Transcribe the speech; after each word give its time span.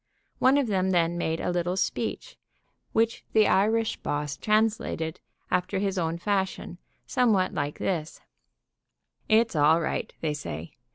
One 0.39 0.57
of 0.57 0.65
them 0.65 0.89
then 0.89 1.15
made 1.15 1.39
a 1.39 1.51
little 1.51 1.77
speech, 1.77 2.35
which 2.91 3.23
the 3.33 3.47
Irish 3.47 3.97
boss 3.97 4.35
translated 4.35 5.19
after 5.51 5.77
his 5.77 5.99
own 5.99 6.17
fashion, 6.17 6.79
somewhat 7.05 7.53
like 7.53 7.77
this: 7.77 8.19
"It's 9.29 9.55
all 9.55 9.79
right, 9.79 10.11
they 10.21 10.33
say. 10.33 10.73